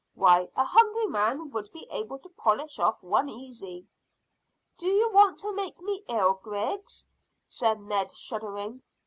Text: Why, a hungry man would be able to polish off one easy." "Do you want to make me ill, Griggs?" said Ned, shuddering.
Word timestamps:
Why, 0.15 0.49
a 0.55 0.65
hungry 0.65 1.05
man 1.05 1.51
would 1.51 1.71
be 1.71 1.85
able 1.91 2.17
to 2.17 2.29
polish 2.29 2.79
off 2.79 3.03
one 3.03 3.29
easy." 3.29 3.85
"Do 4.79 4.87
you 4.87 5.11
want 5.13 5.37
to 5.41 5.53
make 5.53 5.79
me 5.79 6.03
ill, 6.09 6.39
Griggs?" 6.41 7.05
said 7.47 7.79
Ned, 7.81 8.11
shuddering. 8.11 8.81